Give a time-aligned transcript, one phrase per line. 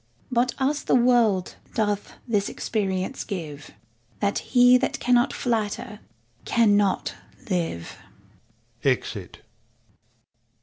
[0.31, 3.69] But us the world doth this experience give,
[4.19, 5.99] That he that jcannoL flatter^
[6.43, 7.13] cannot
[7.51, 7.99] live.
[8.83, 9.43] [Exit.